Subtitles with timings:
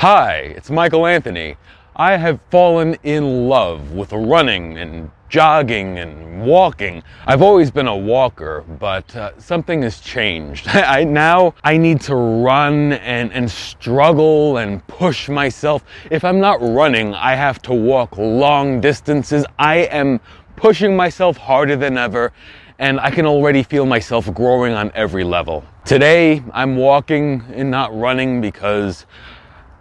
[0.00, 1.56] Hi, it's Michael Anthony.
[1.94, 7.02] I have fallen in love with running and jogging and walking.
[7.26, 10.68] I've always been a walker, but uh, something has changed.
[10.68, 15.84] I now I need to run and, and struggle and push myself.
[16.10, 19.44] If I'm not running, I have to walk long distances.
[19.58, 20.18] I am
[20.56, 22.32] pushing myself harder than ever
[22.78, 25.62] and I can already feel myself growing on every level.
[25.84, 29.04] Today, I'm walking and not running because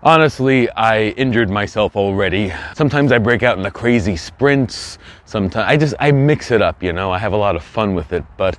[0.04, 2.54] honestly, I injured myself already.
[2.76, 4.98] Sometimes I break out into crazy sprints.
[5.26, 7.12] Sometimes I just I mix it up, you know.
[7.12, 8.58] I have a lot of fun with it, but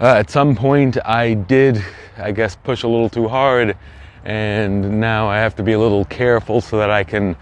[0.00, 1.82] uh, at some point I did,
[2.18, 3.76] I guess, push a little too hard,
[4.24, 7.36] and now I have to be a little careful so that I can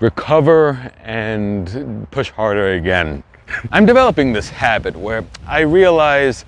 [0.00, 3.22] recover and push harder again.
[3.72, 6.44] I'm developing this habit where I realize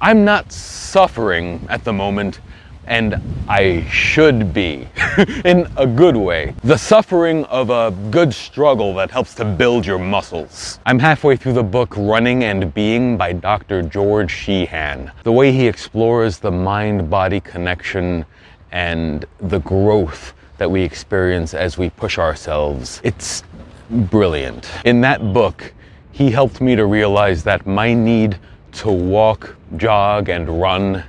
[0.00, 2.40] I'm not suffering at the moment
[2.86, 4.88] and I should be
[5.44, 6.54] in a good way.
[6.62, 10.78] The suffering of a good struggle that helps to build your muscles.
[10.86, 13.82] I'm halfway through the book Running and Being by Dr.
[13.82, 15.10] George Sheehan.
[15.22, 18.24] The way he explores the mind body connection
[18.72, 23.00] and the growth that we experience as we push ourselves.
[23.04, 23.42] It's
[23.90, 24.68] brilliant.
[24.84, 25.72] In that book,
[26.12, 28.38] he helped me to realize that my need
[28.72, 31.04] to walk, jog, and run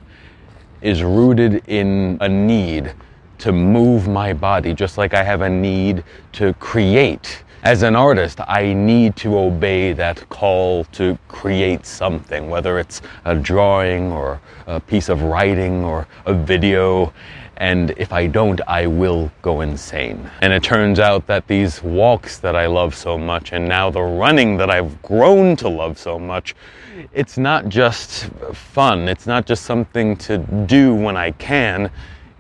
[0.82, 2.94] is rooted in a need
[3.40, 7.44] to move my body, just like I have a need to create.
[7.66, 13.34] As an artist, I need to obey that call to create something, whether it's a
[13.34, 17.12] drawing or a piece of writing or a video
[17.58, 20.30] and if I don't, I will go insane.
[20.42, 24.02] And it turns out that these walks that I love so much, and now the
[24.02, 26.54] running that I've grown to love so much,
[27.14, 31.90] it's not just fun, it's not just something to do when I can,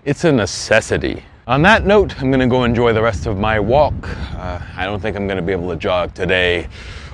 [0.03, 1.23] it's a necessity.
[1.47, 3.93] On that note, I'm gonna go enjoy the rest of my walk.
[4.35, 6.67] Uh, I don't think I'm gonna be able to jog today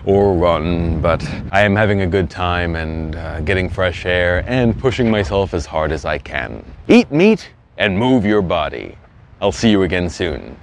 [0.06, 4.80] or run, but I am having a good time and uh, getting fresh air and
[4.80, 6.64] pushing myself as hard as I can.
[6.88, 8.96] Eat meat and move your body.
[9.42, 10.58] I'll see you again soon.